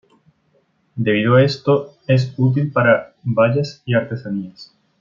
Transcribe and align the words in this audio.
Debido 0.95 1.35
a 1.35 1.43
esto, 1.43 1.93
es 2.07 2.33
útil 2.35 2.71
para 2.71 3.13
vallas 3.23 3.83
y 3.85 3.93
artesanías. 3.93 4.73